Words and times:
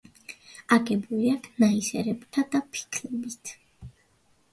აგებულია 0.75 1.33
გნაისებითა 1.47 2.45
და 2.55 2.61
ფიქლებით. 2.79 3.53